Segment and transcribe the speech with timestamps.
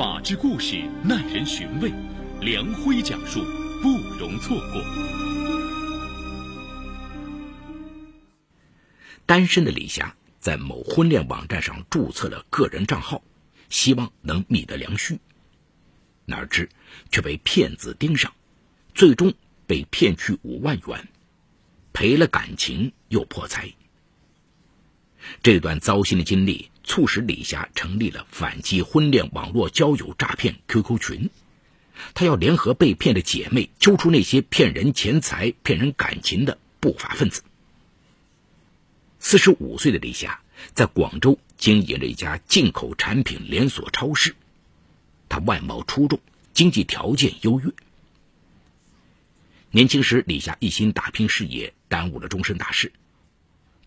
[0.00, 1.92] 法治故事耐人寻味，
[2.40, 3.44] 梁辉讲述
[3.82, 4.82] 不容错过。
[9.26, 13.22] 单身的李霞在某婚恋网站上注册了个人账号，
[13.68, 15.18] 希望能觅得良婿，
[16.24, 16.66] 哪知
[17.10, 18.32] 却被骗子盯上，
[18.94, 19.30] 最终
[19.66, 21.08] 被骗去五万元，
[21.92, 23.70] 赔了感情又破财。
[25.42, 31.30] 这段糟心的经历促使李霞成立了反击婚恋网络交友诈骗 QQ 群，
[32.14, 37.44] 她要联合被骗的姐妹，揪出那些骗人钱财、骗人感情的不法分子。
[39.20, 40.40] 四十五岁的李霞
[40.74, 44.34] 在广州经营着一家进口产品连锁超市，
[45.28, 46.18] 她外貌出众，
[46.52, 47.70] 经济条件优越。
[49.70, 52.92] 年轻时，李霞一心打拼事业，耽误了终身大事。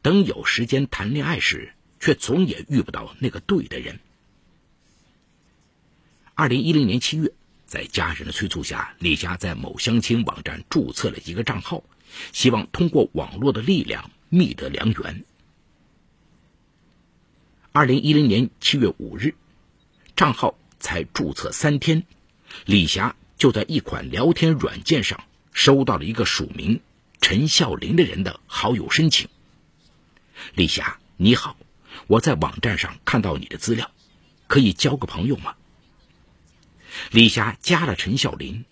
[0.02, 3.98] 等有时间谈恋爱时，却总也遇不到那个对的人。
[6.34, 7.32] 二零一零年七月，
[7.66, 11.82] 在家人的催促下，李霞在某相亲网站注册了一个账号，
[12.34, 15.24] 希望通过网络的力量觅得良缘。
[17.72, 19.34] 二零一零年七月五日，
[20.14, 22.04] 账号才注册三天，
[22.66, 26.82] 李霞就在一款聊天软件上收到了一个署名
[27.22, 29.30] 陈孝林的人的好友申请。
[30.54, 31.56] 李霞，你好，
[32.14, 33.90] 我在网站上看到你的资料，
[34.46, 35.56] 可以交个朋友吗？
[37.10, 38.66] 李霞加了陈孝林。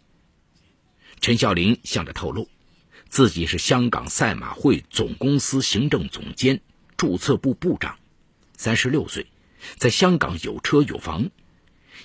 [1.21, 2.47] 陈孝林向她透露，
[3.09, 6.61] 自己是香港赛马会总公司行政总监、
[6.97, 7.97] 注册部部长，
[8.57, 9.25] 三十六岁，
[9.75, 11.31] 在香港有车有房，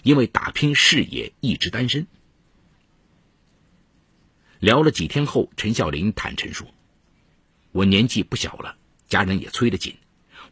[0.03, 2.07] 因为打拼事业一直单身。
[4.59, 6.67] 聊了几天后，陈孝林坦诚说
[7.73, 9.97] ：“我年纪不小了。”家人也催得紧，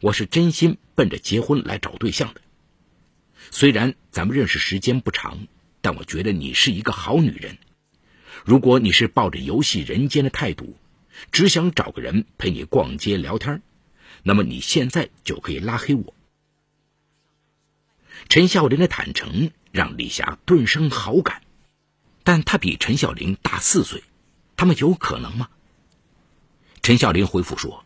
[0.01, 2.41] 我是真心奔着结婚来找对象的。
[3.51, 5.47] 虽然咱们认识时间不长，
[5.81, 7.57] 但我觉得你是一个好女人。
[8.43, 10.75] 如果你是抱着游戏人间的态度，
[11.31, 13.61] 只想找个人陪你逛街聊天，
[14.23, 16.13] 那么你现在就可以拉黑我。
[18.27, 21.41] 陈孝林的坦诚让李霞顿生好感，
[22.23, 24.03] 但他比陈孝林大四岁，
[24.57, 25.49] 他们有可能吗？
[26.81, 27.84] 陈孝林回复说。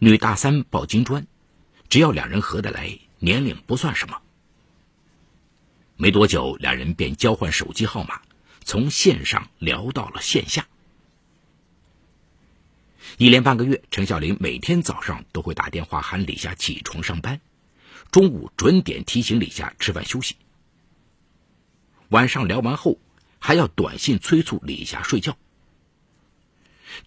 [0.00, 1.26] 女大三抱金砖，
[1.88, 4.20] 只要两人合得来，年龄不算什么。
[5.96, 8.22] 没多久，两人便交换手机号码，
[8.62, 10.68] 从线上聊到了线下。
[13.16, 17.40] 一连半个月，陈小林每天早上都会打电话喊李霞起床上班，
[18.12, 20.36] 中午准点提醒李霞吃饭休息。
[22.10, 22.98] 晚上聊完后，
[23.40, 25.36] 还要短信催促李霞睡觉。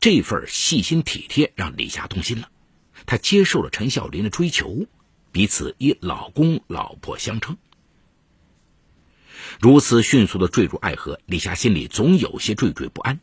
[0.02, 2.50] 这份细心体贴让李霞动心了。
[3.06, 4.88] 她接受了陈孝林的追求，
[5.32, 7.58] 彼此以老公老婆相称。
[9.60, 13.20] 如此迅速的坠入爱河，李霞心里总有些惴惴不安，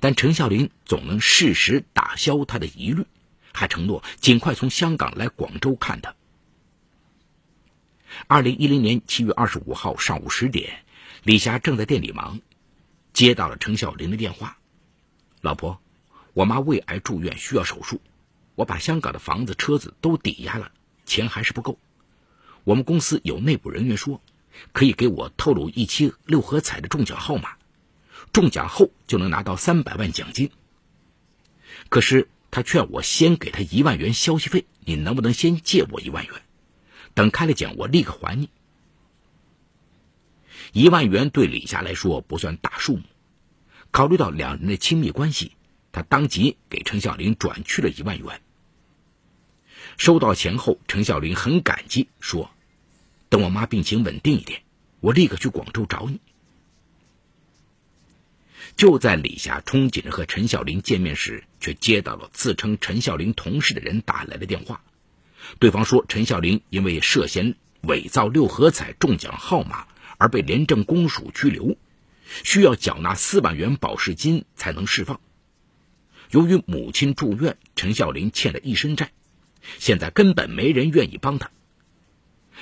[0.00, 3.04] 但陈孝林总能适时打消她的疑虑，
[3.52, 6.14] 还承诺尽快从香港来广州看她。
[8.26, 10.84] 二零一零年七月二十五号上午十点，
[11.22, 12.40] 李霞正在店里忙，
[13.12, 14.58] 接到了陈孝林的电话
[15.40, 15.80] ：“老婆，
[16.34, 18.00] 我妈胃癌住院，需要手术。”
[18.58, 20.72] 我把香港的房子、车子都抵押了，
[21.06, 21.78] 钱还是不够。
[22.64, 24.20] 我们公司有内部人员说，
[24.72, 27.50] 可以给我透露一期六合彩的中奖号码，
[28.32, 30.50] 中奖后就能拿到三百万奖金。
[31.88, 36.34] 可是他劝我先给他一万元消息费，你能不能先借我一万元？
[37.14, 38.50] 等开了奖，我立刻还你。
[40.72, 43.02] 一万元对李霞来说不算大数目，
[43.92, 45.52] 考虑到两人的亲密关系，
[45.92, 48.42] 他当即给陈小玲转去了一万元。
[49.98, 52.50] 收到钱后，陈小林很感激，说
[53.28, 54.62] ：“等我妈病情稳定一点，
[55.00, 56.20] 我立刻去广州找你。”
[58.76, 64.84] 就在李霞憧憬着和陈小林见面时，却接到了自称陈小林同事的人打来的电话。
[65.58, 71.76] 对方说，陈小林因为涉嫌伪造六合彩中奖号码而被廉政公署拘留，
[72.44, 75.20] 需要缴纳四万元保释金才能释放。
[76.30, 79.10] 由于母亲住院，陈小林欠了一身债。
[79.78, 81.50] 现在根本没人愿意帮他。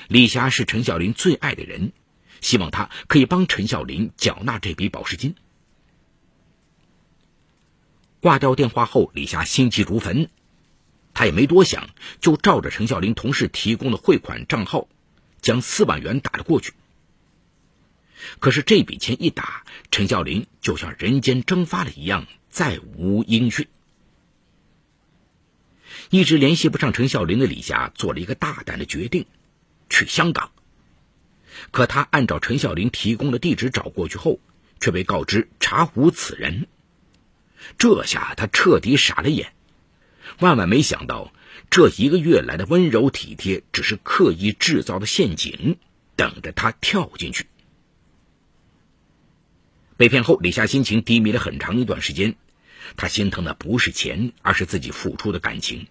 [0.08, 1.92] 李霞是陈孝林最爱的人，
[2.40, 5.34] 希望他可以帮陈孝林缴纳这笔保释金。
[8.20, 10.28] 挂掉电话后，李霞心急如焚，
[11.14, 14.88] 他也没多想，就照着陈孝林同事提供的汇款账号，
[15.40, 16.72] 将四万元打了过去。
[18.38, 23.68] 可是这笔钱一打，陈孝林就像人间蒸发了一样，再无音讯。
[26.10, 29.26] 一直联系不上陈孝林的李霞做了一个大胆的决定，
[29.88, 30.52] 去香港。
[31.70, 34.38] 可他按照陈孝林提供的地址找过去后，
[34.78, 36.68] 却被告知查无此人。
[37.78, 39.52] 这下他彻底傻了眼，
[40.38, 41.32] 万万没想到，
[41.70, 45.78] 这一个月来的温柔体贴，只是刻意制造的陷阱，
[46.14, 47.46] 等着他跳进去。
[49.96, 52.36] 被骗后，李霞心情低迷了很长一段时间。
[52.96, 55.88] 她心疼的不是钱，而是自己付出的感情。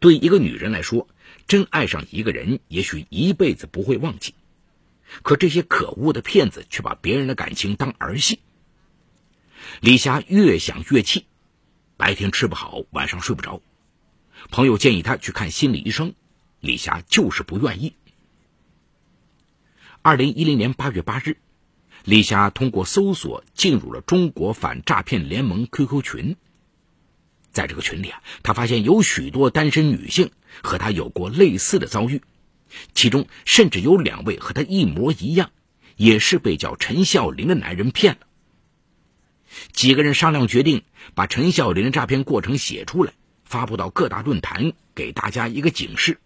[0.00, 1.08] 对一个女人来说，
[1.46, 4.34] 真爱上一个人，也许一辈子不会忘记。
[5.22, 8.40] 可这些可恶的骗子却把别人的感情当儿戏。
[9.80, 11.26] 李霞越想越气，
[11.96, 13.60] 白天吃不好，晚上睡不着。
[14.50, 16.14] 朋友建议她去看心理医生，
[16.60, 17.94] 李霞就是不愿意。
[20.02, 21.38] 二零一零年八月八日。
[22.04, 26.36] 李霞通过搜索进入了中国反诈骗联盟 QQ 群，
[27.56, 30.30] 在这个群里啊，他发现有许多单身女性
[30.62, 32.20] 和他有过类似的遭遇，
[32.92, 35.50] 其中甚至有两位和他一模一样，
[35.96, 38.26] 也是被叫陈孝林的男人骗了。
[39.72, 40.82] 几个人商量决定
[41.14, 43.14] 把陈孝林的诈骗过程写出来，
[43.46, 46.18] 发布到各大论坛，给大家一个警示。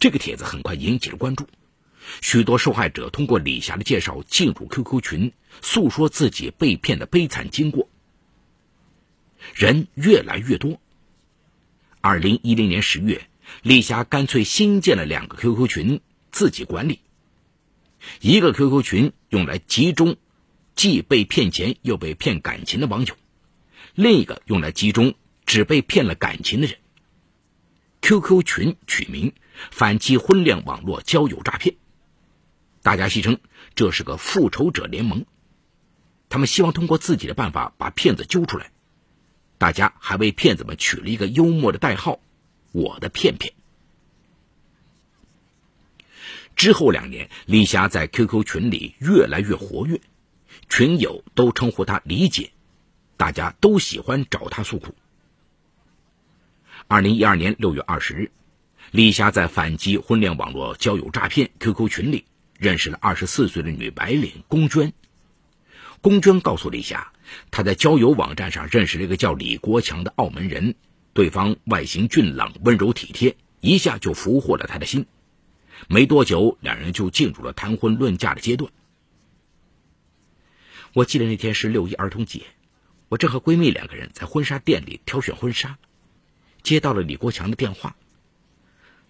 [0.00, 1.46] 这个帖子很快引起了关注。
[2.20, 5.32] 许多受害者通过李霞的介绍进入 QQ 群，
[5.62, 7.88] 诉说自己被骗的悲惨经过。
[9.54, 10.80] 人越来越多。
[12.00, 13.28] 二零一零年十月，
[13.62, 16.00] 李霞干脆新建了两个 QQ 群，
[16.30, 17.00] 自己管理。
[18.20, 20.16] 一个 QQ 群用来集中
[20.74, 23.16] 既被骗钱又被骗感情的网友，
[23.94, 25.14] 另一个用来集中
[25.44, 26.76] 只被骗了感情的人。
[28.02, 29.32] QQ 群取名
[29.72, 31.74] “反击婚恋网络交友诈骗”。
[32.82, 33.40] 大家戏称
[33.74, 35.24] 这是个复仇者联盟，
[36.28, 38.70] 他们希望通过自己的办法把骗子揪出来。
[39.58, 42.20] 大家还为骗子们取了一个幽默的代号
[42.72, 43.54] ：“我的骗骗。”
[46.56, 50.00] 之后两年，李霞在 QQ 群里越来越活跃，
[50.68, 52.52] 群友都称呼她“李姐”，
[53.16, 54.94] 大家都喜欢找她诉苦。
[56.88, 58.30] 二零一二年六月二十日，
[58.90, 62.24] 李霞在反击婚恋网络交友诈骗 QQ 群里。
[62.58, 64.94] 认识了二十四岁的女白领龚娟。
[66.00, 67.12] 龚娟告诉李霞，
[67.50, 70.74] 她在交友网站上认识了一个叫李国强的澳门人，
[71.12, 75.06] 对方外形俊朗、温柔体贴，一下就俘获了她的心。
[75.88, 78.70] 没多久，两人就进入了谈婚论嫁的阶段。
[80.92, 82.42] 我记得那天是六一儿童节，
[83.08, 85.76] 我正和闺蜜两个人在婚纱店里挑选婚纱，
[86.62, 87.96] 接到了李国强的电话。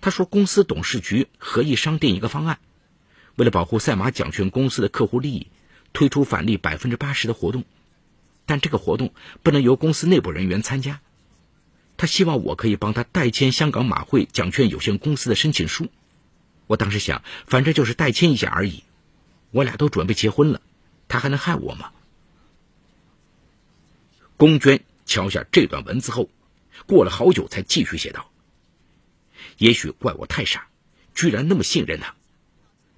[0.01, 2.59] 他说，公司董事局合议商定一个方案。
[3.37, 5.47] 为了保护赛马奖券公司的客户利益，
[5.97, 7.65] 推出返利百分之八十的活动，
[8.45, 11.01] 但这个活动不能由公司内部人员参加。
[11.97, 15.91] 他希望我可以帮他代签香港马会奖券有限公司的申请书。
[16.67, 18.85] 我当时想，反正就是代签一下而已。
[19.53, 20.61] 我俩都准备结婚了，
[21.09, 21.91] 他还能害我吗？
[24.37, 26.29] 龚娟敲下这段文字后，
[26.85, 28.31] 过了好久才继续写道
[29.57, 30.69] ：“也许怪我太傻，
[31.15, 32.15] 居然那么信任他。”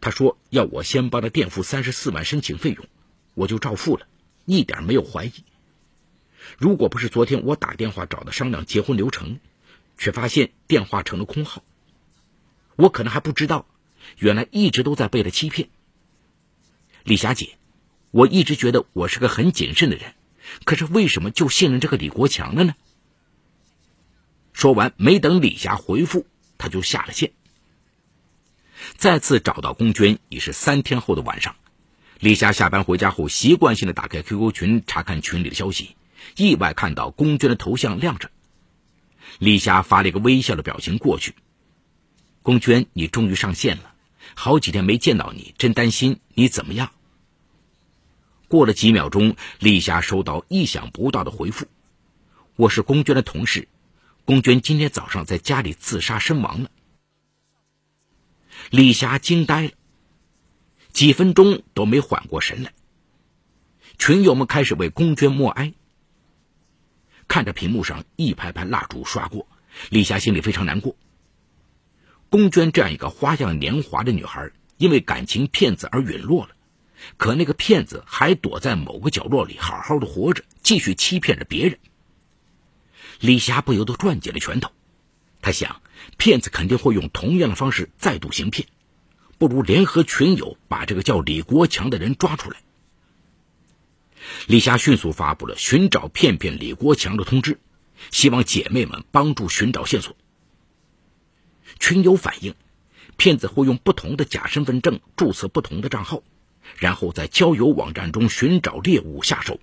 [0.00, 2.87] 他说要我先帮他垫付三十四万申请费用，
[3.35, 4.06] 我就照付了，
[4.45, 5.33] 一点没有怀疑。
[6.56, 9.41] 如果不是昨天我打电话找他商量结婚流程，
[9.99, 11.65] 却发现电话成了空号，
[12.77, 13.67] 我可能还不知道，
[14.19, 15.69] 原来一直都在被他欺骗。
[17.03, 17.58] 李霞姐，
[18.11, 20.15] 我一直觉得我是个很谨慎的人，
[20.65, 22.75] 可是为什么就信任这个李国强了呢？
[24.53, 27.32] 说完，没等李霞回复，他就下了线。
[28.97, 31.55] 再次找到龚娟已是三天后的晚上，
[32.19, 35.97] 李霞下班回家后，习惯性的打开 QQ 群查看群里的消息，
[36.37, 38.31] 意外看到龚娟的头像亮着，
[39.39, 41.35] 李霞发了一个微笑的表情过去。
[42.43, 43.93] 龚娟，你终于上线了，
[44.35, 46.91] 好几天没见到你，真担心你怎么样。
[48.49, 51.67] 过了几秒钟，李霞收到意想不到的回复
[52.57, 53.69] ：“我是龚娟的同事，
[54.25, 56.71] 龚娟今天早上在家里自杀身亡了。”
[58.70, 59.70] 李霞惊呆了，
[60.93, 62.72] 几分钟都没缓过神来。
[63.96, 65.72] 群友们开始为龚娟默哀。
[67.27, 69.46] 看着屏幕上一排排蜡烛刷过，
[69.89, 70.96] 李霞心里非常难过。
[72.29, 76.55] 龚娟这样一个花样年华的女孩，因为感情骗子而陨落了，
[77.17, 81.79] 可那个骗子还躲在某个角落里好好的活着，继续欺骗着别人。
[83.20, 84.70] 李霞不由得攥紧了拳头，
[85.41, 85.81] 他想。
[86.17, 88.69] 骗子肯定会用同样的方式再度行骗，
[89.37, 92.63] 不如联合群友把这个叫李国强的人抓出来。
[94.47, 97.59] 李霞迅速发布了寻找骗骗李国强的通知，
[98.11, 100.17] 希望姐妹们帮助寻找线索。
[101.79, 102.55] 群友反映，
[103.17, 106.23] 骗子会用不同的假身份证注册不同的账号，
[106.77, 109.61] 然后在交友网站中寻找猎物下手。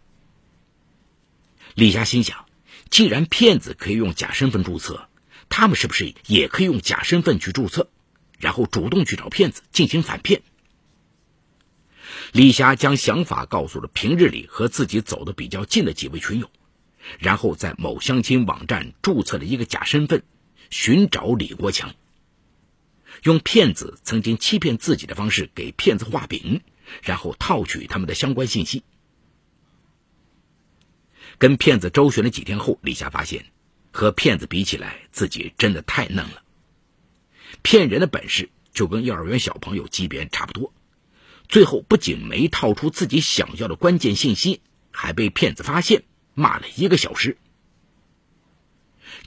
[1.74, 2.46] 李霞心想，
[2.90, 5.08] 既然骗子可以用假身份注册，
[5.50, 7.90] 他们是不是也可以用假身份去注册，
[8.40, 10.42] 然后主动去找骗子进行反骗？
[12.32, 16.50] 李霞将想法告诉了平日里和自己走得比较近的几位群友，
[17.20, 20.24] 然后在某相亲网站注册了一个假身份，
[20.70, 21.96] 寻找李国强。
[23.24, 26.62] 用骗子曾经欺骗自己的方式给骗子画饼，
[27.02, 28.84] 然后套取他们的相关信息。
[31.38, 33.46] 跟骗子周旋了几天后，李霞发现，
[33.96, 36.44] 和骗子比起来，自己真的太嫩了。
[37.62, 40.74] 骗人的本事就跟幼儿园小朋友级别差不多。
[41.48, 44.60] 最后不仅没套出自己想要的关键信息，
[44.92, 47.38] 还被骗子发现，骂了一个小时。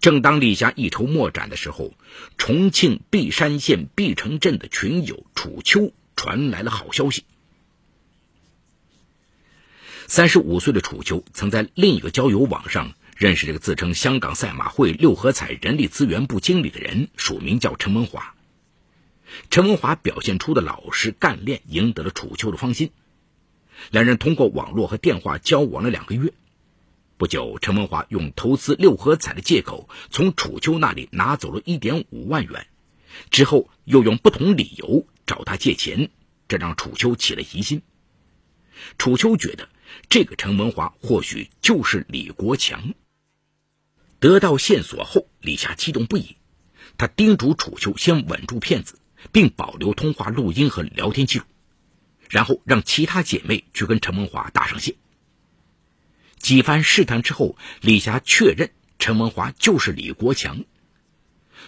[0.01, 1.95] 正当李霞一筹莫展的时候，
[2.37, 7.25] 重庆璧山县璧城镇的群友楚秋传来了好消息。
[10.07, 18.37] 三十五岁的楚秋曾在另一个交友网上认识这个自称香港赛马会六合彩人力资源部经理的人，署名叫陈文华。
[19.51, 22.93] 陈文华表现出的老实干练，赢得了楚秋的芳心。
[23.91, 26.33] 两人通过网络和电话交往了两个月。
[27.17, 32.69] 不久，陈文华用投资六合彩的借口，从楚秋那里拿走了一点五万元，
[33.31, 36.09] 之后又用不同理由找他借钱，
[36.47, 37.83] 这让楚秋起了疑心。
[38.97, 39.69] 楚秋觉得
[40.09, 42.95] 这个陈文华或许就是李国强。
[44.21, 46.37] 得到线索后，李霞激动不已，
[46.97, 48.99] 他叮嘱楚秋先稳住骗子。
[49.33, 51.45] 并保留通话录音和聊天记录，
[52.31, 54.95] 然后让其他姐妹去跟陈文华搭上线。
[56.39, 58.71] 几番试探之后，李霞确认
[59.01, 60.65] 陈文华就是李国强。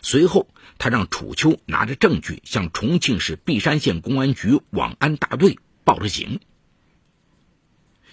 [0.00, 6.38] 随后，他让楚秋拿着证据向重庆市璧山县公安局网安大队报了警。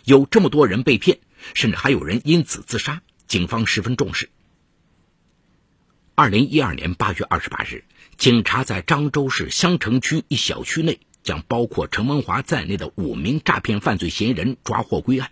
[0.04, 1.20] 有这么多人被骗，
[1.54, 4.30] 甚至还有人因此自杀，警方十分重视。
[6.16, 7.84] 二零一二年八月二十八日。
[8.18, 15.30] 警察在漳州市香城区一小区内，将包括陈文华在内的五名诈骗犯罪嫌疑人抓获归案，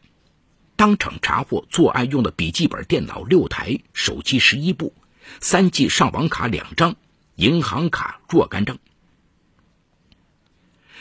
[0.75, 4.93] 当场查获作案用的笔记本电脑六台、手机十一部、
[5.41, 6.95] 三 G 上网卡两张、
[7.33, 8.77] 银行卡若干张。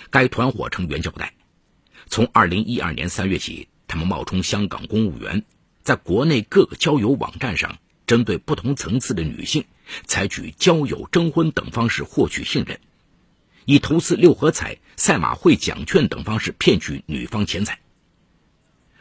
[0.09, 1.35] 该团伙成员交代，
[2.07, 5.45] 从二零一二年三月起，他们冒充香港公务员，
[5.85, 7.79] 在国内各个交友网站上。
[8.07, 9.65] 针对不同层次的女性，
[10.05, 12.79] 采取交友、征婚等方式获取信任，
[13.65, 17.81] 以投资六合彩、赛马会奖券等方式骗取女方钱财。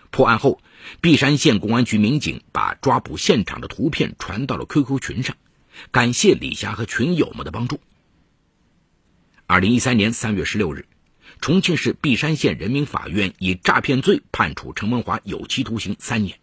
[0.10, 0.62] 破案后，
[1.02, 5.36] 璧山县公安局民警把抓捕现场的图片传到了 QQ 群上，
[5.92, 7.82] 感谢李霞和群友们的帮助。
[9.48, 10.86] 二零一三年三月十六日，
[11.42, 16.40] 重庆市璧山县人民法院以诈骗罪判处陈文华有期徒刑三年。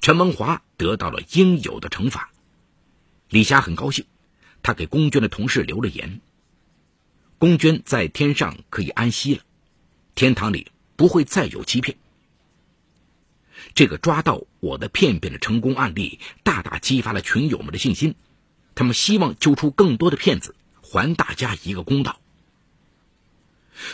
[0.00, 2.30] 陈文华得到了应有的惩罚，
[3.28, 4.04] 李霞很高兴，
[4.62, 6.20] 她给龚娟的同事留了言
[7.38, 9.42] ：“龚娟在天上可以安息了，
[10.14, 11.96] 天堂里不会再有欺骗。”
[13.74, 18.14] 这个抓到我的骗骗的成功案例，大大激发了群友们的信心，
[18.74, 22.20] 他们希望揪出更多的骗子，还大家一个公道。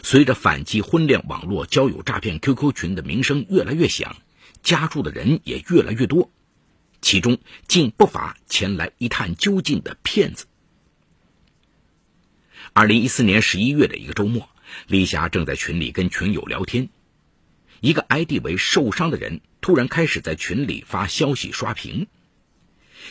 [0.03, 4.17] 随着反击婚恋网络交友诈骗 QQ 群的名声越来越响。
[4.63, 6.31] 加入的人也越来越多，
[7.01, 10.47] 其中竟不乏前来一探究竟的骗子。
[12.73, 14.49] 二零一四年十一月的一个周末，
[14.87, 16.89] 李霞正在群里跟群友聊天，
[17.81, 22.07] 一个 ID 为“受伤”的人突然开始在群里发消息刷屏：“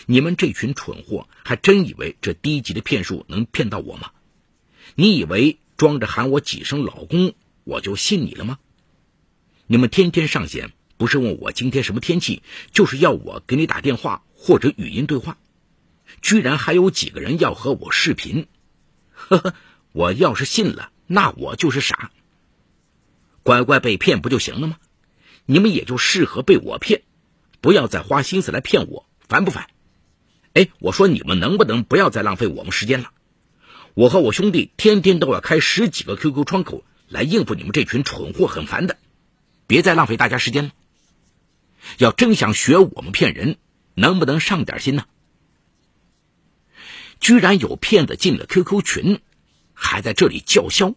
[0.07, 4.11] 你们这群蠢货，还真以为这低级的骗术能骗到我吗？
[4.95, 8.59] 你以为装着喊我几声老公，我就信你了吗？
[9.67, 15.37] 你们天天上线。”不是问我今天什么天气，就是要我给你打电话或者语音对话，
[16.21, 18.47] 居然还有几个人要和我视频，
[19.13, 19.53] 呵呵，
[19.93, 22.11] 我要是信了，那我就是傻。
[23.43, 24.77] 乖乖被骗不就行了吗？
[25.45, 27.03] 你们也就适合被我骗，
[27.61, 29.67] 不要再花心思来骗我，烦不烦？
[30.51, 33.11] 哎，我说你们能不能不要再浪费我们时间了？
[33.93, 38.97] 我和我兄弟天天都要开十几个 QQ 窗口来应付你们这群蠢货，很烦的，
[39.65, 40.71] 别再浪费大家时间了。
[41.97, 43.57] 要真想学我们骗人，
[43.95, 45.05] 能不能上点心呢？
[47.19, 49.19] 居然有骗子进了 QQ 群，
[49.73, 50.95] 还在这里叫嚣。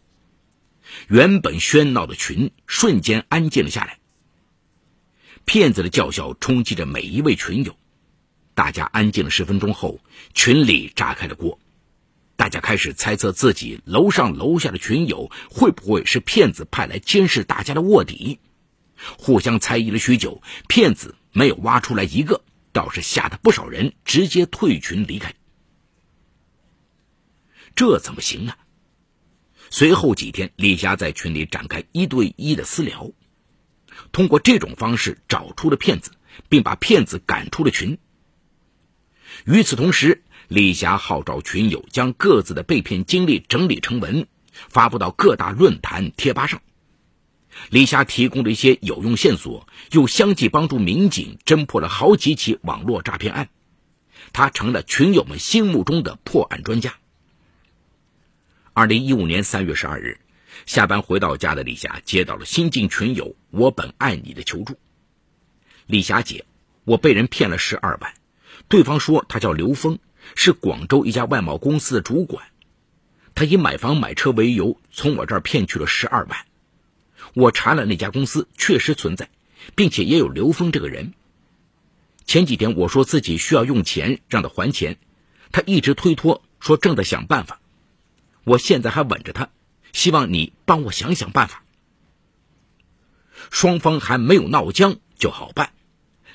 [1.08, 3.99] 原本喧闹的群瞬间安静了下来。
[5.44, 7.76] 骗子的叫嚣冲击着每一位群友，
[8.54, 9.99] 大家安静了十分钟后，
[10.34, 11.58] 群里炸开了锅。
[12.37, 18.38] 大家开始猜测自己楼上楼下的群友会不会是骗子派来监视大家的卧底。
[19.18, 22.42] 互相猜疑了许久，骗子没有挖出来一个，
[22.73, 25.35] 倒是吓得不少人直接退群离开。
[27.75, 28.56] 这怎么行啊？
[29.71, 33.11] 随后几天，李霞在群里展开一对一的私聊，
[34.12, 36.11] 通过这种方式找出了骗子，
[36.49, 37.99] 并把骗子赶出了群。
[39.47, 46.61] 与此同时，李霞号召群友将各自的被骗经历整理成文，发布到各大论坛贴吧上。
[47.71, 53.49] 李霞提供了一些有用线索，又相继帮助民警侦破了好几起网络诈骗案，
[54.33, 56.95] 他成了群友们心目中的破案专家。
[58.75, 60.19] 二零一五年三月十二日，
[60.66, 64.78] 下班回到家的李霞接到了新进群友“我本爱你”的求助。
[65.87, 66.45] 李霞姐，
[66.85, 68.14] 我被人骗了十二万，
[68.69, 69.99] 对方说他叫刘峰，
[70.35, 72.47] 是广州一家外贸公司的主管，
[73.35, 76.47] 他以买房买车为由从我这儿骗去了十二万。
[77.34, 79.30] 我查了那家公司，确实存在，
[79.74, 81.14] 并且也有刘峰这个人。
[82.26, 84.98] 前几天我说自己需要用钱让他还钱，
[85.50, 87.60] 他一直推脱，说正在想办法。
[88.44, 89.50] 我现在还稳着他，
[89.92, 91.64] 希望你帮我想想办法。
[93.50, 95.72] 双方还没有闹僵就好办。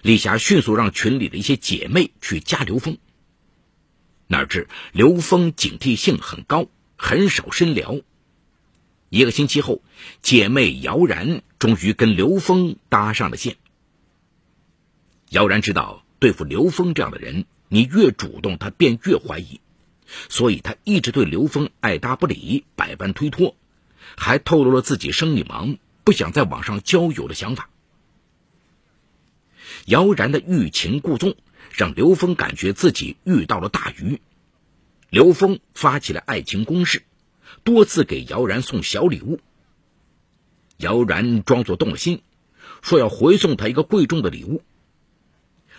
[0.02, 2.98] 李霞迅速让群里的一些姐妹去加刘峰。
[4.28, 8.02] 哪知刘峰警惕性很高，很少深聊。
[9.10, 9.82] 一个星期后，
[10.22, 13.56] 姐妹姚然终于跟刘峰搭上了线。
[15.30, 19.62] 姚然知道对付刘峰这样的人，你越主动，他便越怀疑。
[20.30, 23.56] 所以他一直对刘峰爱答不理，百般推脱，
[24.18, 27.70] 还透露了自己生意忙，不想在网上交友的想法。
[29.86, 31.36] 姚然的欲擒故纵，
[31.72, 34.22] 让刘峰感觉自己遇到了大鱼。
[35.10, 37.04] 刘峰发起了爱情攻势，
[37.68, 39.42] 多次给姚然送小礼物。
[40.78, 42.22] 姚然装作动了心，
[42.82, 44.64] 说要回送他一个贵重的礼物。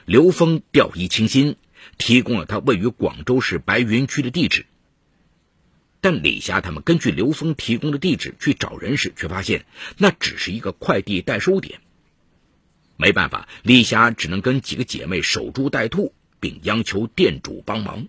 [0.05, 1.57] 刘峰掉以轻心。
[1.97, 4.67] 提供了他位于广州市白云区的地址，
[6.01, 9.65] 但李霞他们根据刘峰提供的地址去找人时，却发现
[9.97, 11.81] 那只是一个快递代收点。
[12.97, 18.09] 没办法，李霞只能跟几个姐妹守株待兔，并央求店主帮忙。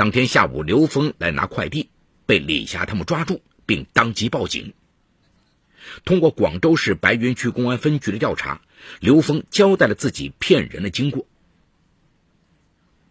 [0.00, 1.90] 当天下午，刘峰来拿快递，
[2.24, 4.72] 被李霞他们抓住，并当即报警。
[6.06, 8.62] 通过广州市白云区公安分局的调查，
[8.98, 11.26] 刘峰交代了自己骗人的经过。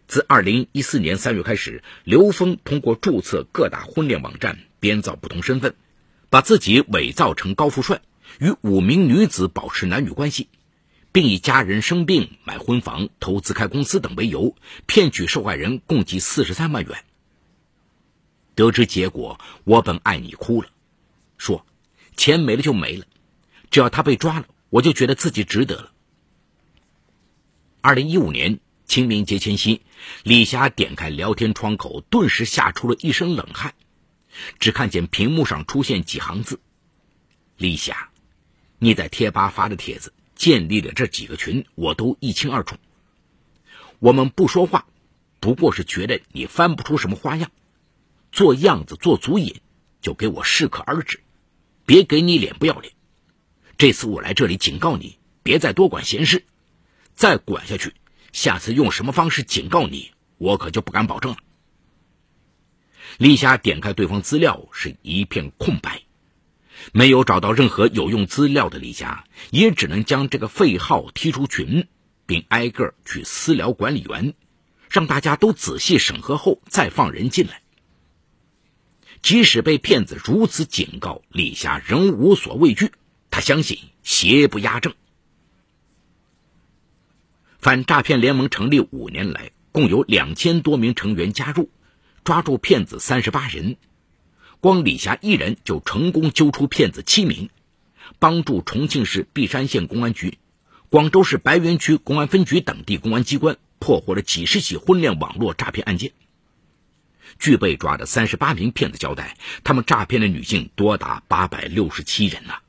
[0.07, 5.75] 自二零一四年三月开始，刘峰通过注册各大婚恋网站，编造不同身份，
[6.31, 8.01] 把自己伪造成高富帅，
[8.39, 10.47] 与五名女子保持男女关系，
[11.11, 17.03] 并以家人生病、买婚房、投资开公司等为由，骗取受害人共计四十三万元。
[18.55, 20.69] 得知结果，我本爱你哭了，
[21.37, 21.65] 说
[22.17, 23.05] ：“钱没了就没了，
[23.71, 25.91] 只要他被抓了，我就觉得自己值得了。”
[27.81, 28.59] 二零一五年。
[28.85, 29.81] 清明节前夕，
[30.23, 33.75] 李霞点开聊天窗口，顿时吓出了一身冷汗。
[34.57, 36.59] 只看见屏幕上出现几行字
[37.55, 38.09] ：“李霞，
[38.79, 42.77] 你在贴吧发的帖子，建立的这几个群，我都一清二楚。
[43.99, 44.87] 我们不说话，
[45.41, 47.51] 不过是觉得你翻不出什么花样，
[48.31, 49.61] 做样子做足瘾，
[50.01, 51.19] 就给我适可而止，
[51.85, 52.93] 别给你脸不要脸。
[53.77, 56.45] 这次我来这里警告你，别再多管闲事，
[57.13, 57.93] 再管下去。”
[58.31, 61.37] 下次用什么方式警告你，我可就不敢保证了。
[63.17, 66.03] 李霞点开对方资料，是一片空白，
[66.91, 71.87] 没有找到任何有用资料的李霞，也只能将这个废号踢出群，
[72.25, 74.33] 并挨个去私聊管理员，
[74.89, 77.61] 让大家都仔细审核后再放人进来。
[79.21, 82.91] 即使被骗子如此警告，李霞仍无所畏惧，
[83.29, 84.93] 他相信邪不压正。
[87.57, 91.69] 反诈骗联盟成立五年来，共有两千多名成员加入，
[92.23, 93.75] 抓住骗子三十八人。
[94.61, 97.49] 光李霞一人就成功揪出骗子七名，
[98.19, 100.37] 帮助重庆市璧山县公安局、
[100.89, 106.11] 广州市白云区公安分局等地公安机关破获了几十起婚恋网络诈骗案件。
[107.37, 112.59] 据被抓的三十八名骗子交代，他们诈骗的女性多达八百六十七人呐。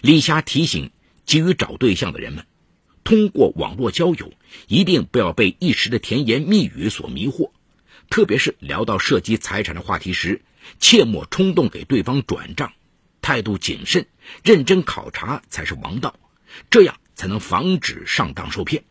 [0.00, 0.92] 李霞提醒
[1.26, 2.46] 急于找对象的人们。
[3.04, 4.32] 通过网络交友，
[4.66, 7.50] 一定不要被一时的甜言蜜语所迷惑，
[8.08, 10.40] 特别是聊到涉及财产的话题时，
[10.78, 12.72] 切莫冲动给对方转账，
[13.20, 14.06] 态度谨慎、
[14.42, 16.18] 认真考察才是王道，
[16.70, 18.84] 这样才能防止上当受骗。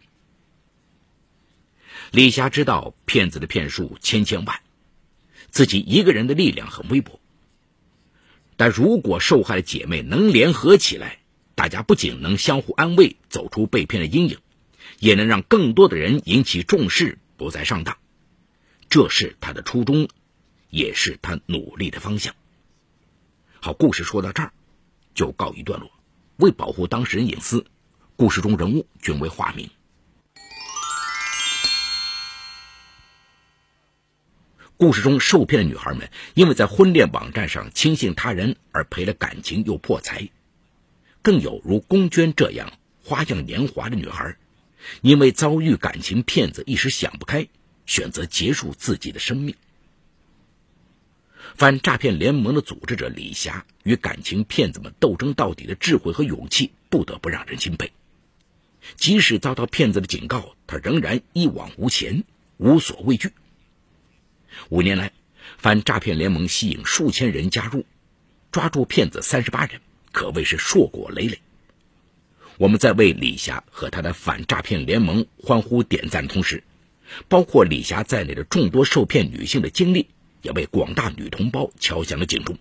[2.12, 4.60] 李霞知道骗子的骗术千千万，
[5.50, 7.20] 自己一个人的力量很微薄。
[8.58, 11.20] 但如果受害的姐妹能联合起来，
[11.56, 14.38] 大家不仅能相互安慰，走出被骗的阴影，
[15.00, 17.98] 也能让更多的人引起重视，不再上当。
[18.96, 20.08] 这是他的初衷，
[20.70, 22.34] 也是他努力的方向。
[23.60, 24.54] 好，故事说到这儿
[25.14, 25.92] 就告一段落。
[26.38, 27.66] 为保护当事人隐私，
[28.16, 29.70] 故事中人物均为化名。
[34.78, 40.30] 故事中受骗的女孩们，因为在婚恋网站上轻信他人而赔了感情又破财；
[41.22, 42.72] 更有如龚娟这样
[43.04, 44.38] 花样年华的女孩，
[45.02, 47.50] 因为遭遇感情骗子一时想不开，
[47.86, 49.56] 选择结束自己的生命。
[51.56, 57.92] 反诈骗联盟的组织者李霞与感情骗子们斗争到底的智慧和勇气，不得不让人钦佩。
[58.98, 62.24] 即使遭到骗子的警告，他仍然一往无前，
[62.58, 63.32] 无所畏惧。
[64.70, 65.12] 五年来，
[65.58, 67.86] 反诈骗联盟吸引数千人加入，
[68.52, 71.40] 抓住骗子三十八人，可谓是硕果累累。
[72.58, 76.64] 我们在为李霞和他的反诈骗联盟欢呼点赞同时，
[77.28, 80.08] 包括李霞在内的众多受骗女性的经历，
[80.42, 82.58] 也为广大女同胞敲响了警钟。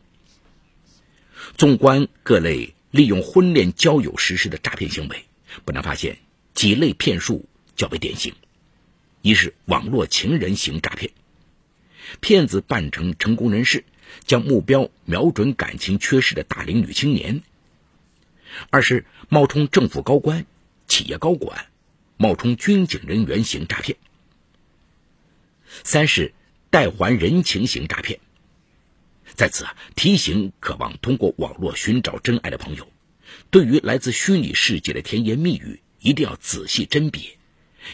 [1.57, 5.24] 纵观各类利用婚恋交友实施的诈骗行为，
[5.64, 6.18] 不难发现
[6.54, 8.35] 几类骗术较为典型：
[9.22, 11.11] 一是网络情人型诈骗。
[12.20, 13.85] 骗子扮成成功人士，
[14.24, 17.40] 将目标瞄准感情缺失的大龄女青年；
[18.70, 20.46] 二是冒充政府高官、
[20.87, 21.66] 企业高管，
[22.16, 23.96] 冒充军警人员型诈骗；
[25.82, 26.32] 三是
[26.70, 28.20] 代还人情型诈骗。
[29.34, 32.87] 在此啊，提醒渴望通过网络寻找真爱的朋友，
[33.50, 37.22] 对于来自虚拟世界的甜言蜜语，一定要仔细甄别，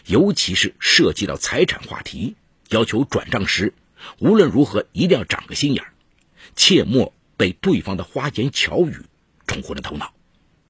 [0.06, 2.36] 尤其是涉及到财产话题，
[2.68, 3.72] 要求转账时。
[4.18, 5.92] 无论如何，一定要长个心眼儿，
[6.56, 8.96] 切莫被对方的花言巧语
[9.46, 10.12] 冲昏了头脑。